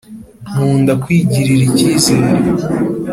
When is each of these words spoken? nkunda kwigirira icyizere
nkunda 0.51 0.91
kwigirira 1.03 1.63
icyizere 1.69 2.29